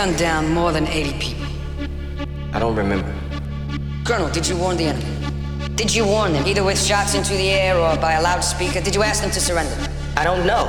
[0.00, 1.46] gunned down more than 80 people.
[2.54, 3.12] I don't remember.
[4.02, 5.04] Colonel, did you warn the enemy?
[5.74, 8.80] Did you warn them, either with shots into the air or by a loudspeaker?
[8.80, 9.76] Did you ask them to surrender?
[10.16, 10.64] I don't know.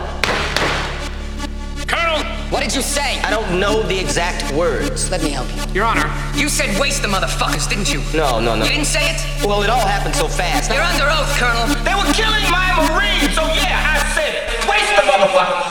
[1.88, 2.20] Colonel!
[2.52, 3.22] What did you say?
[3.22, 5.10] I don't know the exact words.
[5.10, 5.62] Let me help you.
[5.76, 8.02] Your Honor, you said waste the motherfuckers, didn't you?
[8.14, 8.66] No, no, no.
[8.66, 9.46] You didn't say it?
[9.46, 10.70] Well, it all happened so fast.
[10.70, 11.68] You're under oath, Colonel.
[11.88, 14.68] They were killing my Marines, so yeah, I said it.
[14.68, 15.71] Waste the motherfuckers!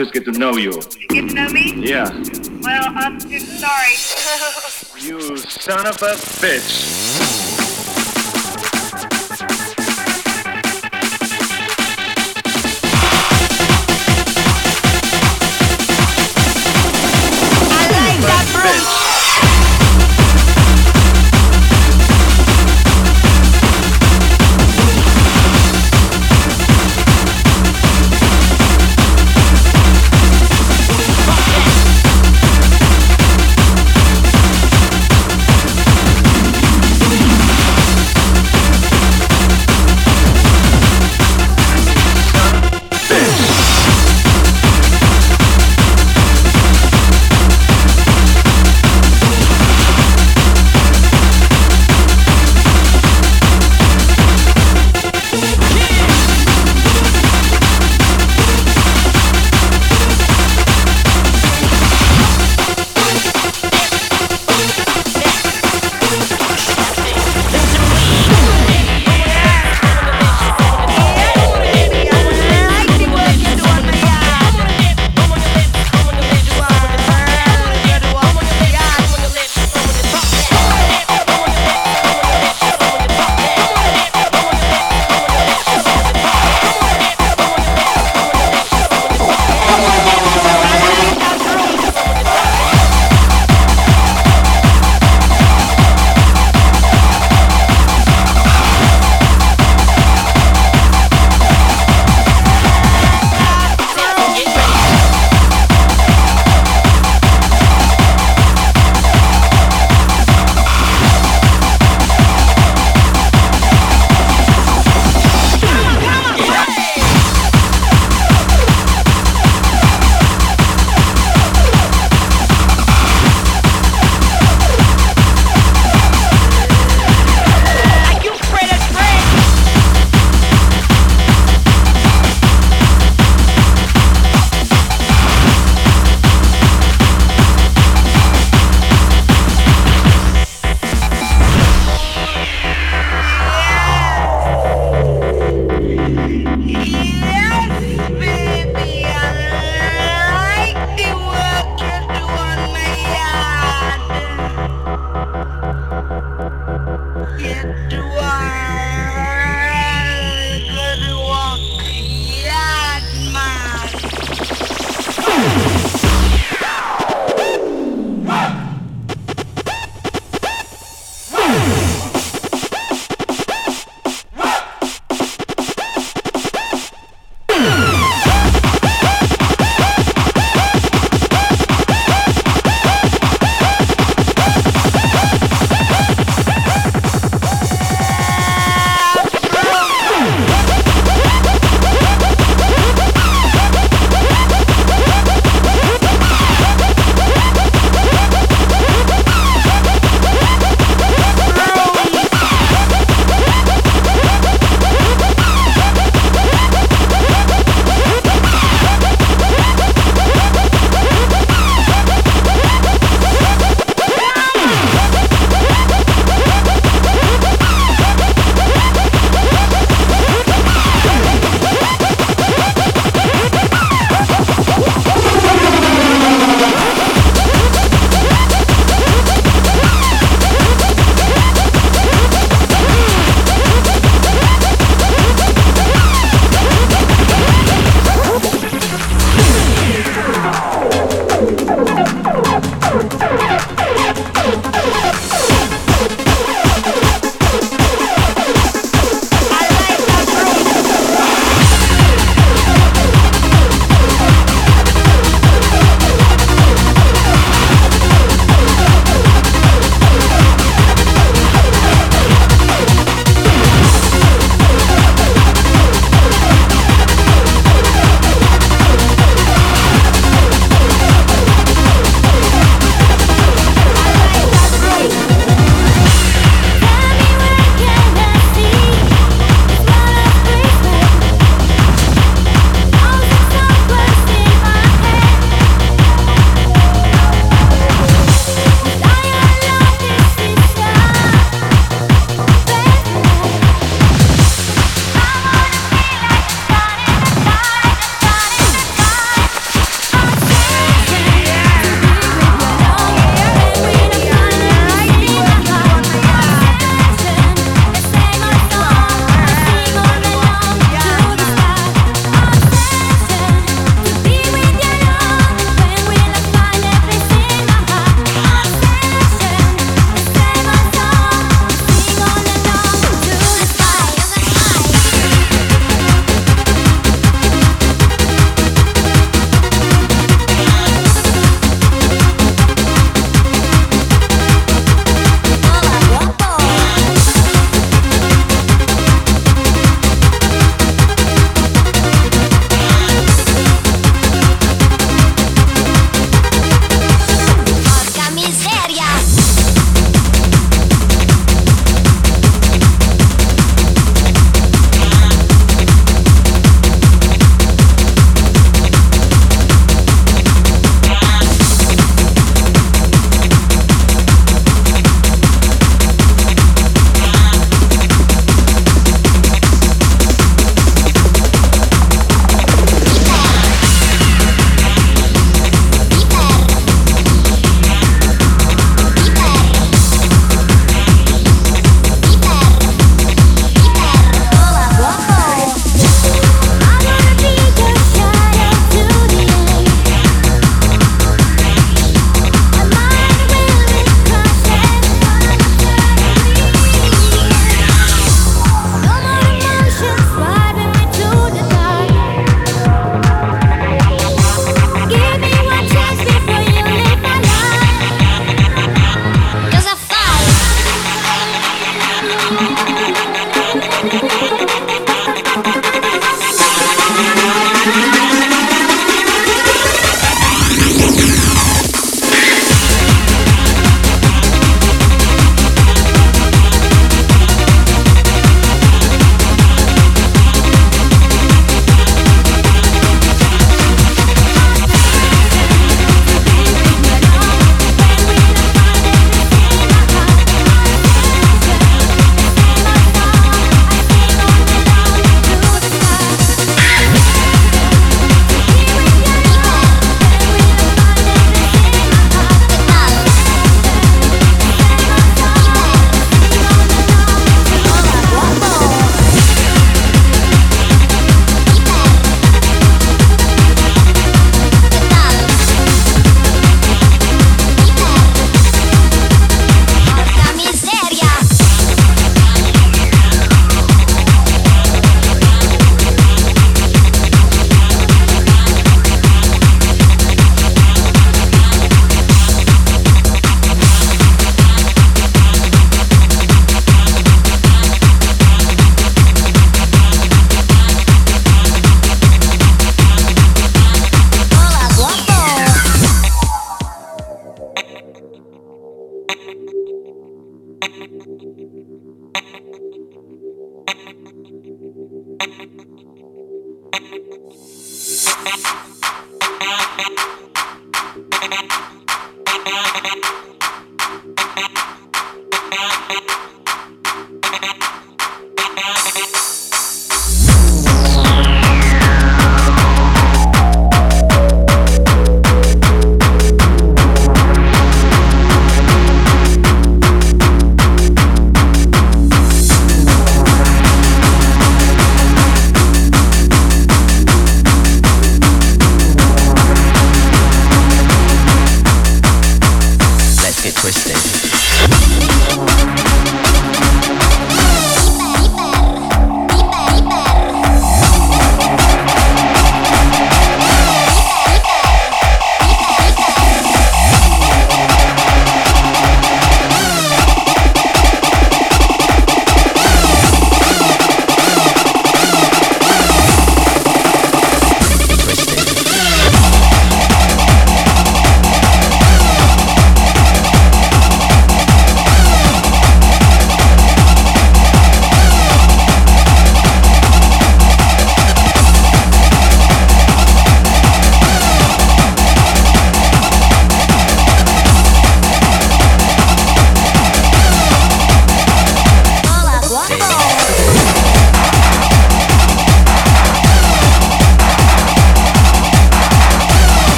[0.00, 0.72] Just get to know you.
[1.10, 1.74] Get to know me?
[1.76, 2.10] Yeah.
[2.62, 3.96] Well, I'm sorry.
[5.00, 7.29] You son of a bitch.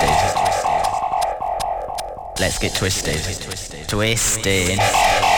[0.00, 0.40] Twisted.
[2.40, 3.14] Let's get twisted.
[3.40, 3.88] Twisted.
[3.88, 5.29] Twisted.